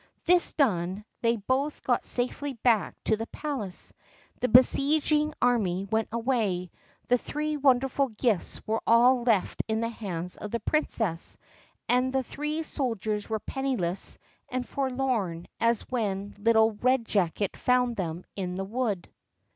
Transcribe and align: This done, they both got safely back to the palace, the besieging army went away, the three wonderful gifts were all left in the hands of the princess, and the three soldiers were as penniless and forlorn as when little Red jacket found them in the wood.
This 0.25 0.53
done, 0.53 1.05
they 1.21 1.35
both 1.35 1.83
got 1.83 2.05
safely 2.05 2.53
back 2.53 2.95
to 3.03 3.15
the 3.15 3.27
palace, 3.27 3.93
the 4.39 4.47
besieging 4.47 5.31
army 5.39 5.87
went 5.91 6.07
away, 6.11 6.71
the 7.07 7.19
three 7.19 7.55
wonderful 7.55 8.07
gifts 8.09 8.65
were 8.65 8.81
all 8.87 9.21
left 9.21 9.61
in 9.67 9.79
the 9.81 9.89
hands 9.89 10.37
of 10.37 10.49
the 10.49 10.59
princess, 10.59 11.37
and 11.87 12.11
the 12.11 12.23
three 12.23 12.63
soldiers 12.63 13.29
were 13.29 13.35
as 13.47 13.53
penniless 13.53 14.17
and 14.49 14.67
forlorn 14.67 15.47
as 15.59 15.83
when 15.91 16.33
little 16.39 16.71
Red 16.71 17.05
jacket 17.05 17.55
found 17.55 17.95
them 17.95 18.23
in 18.35 18.55
the 18.55 18.65
wood. 18.65 19.07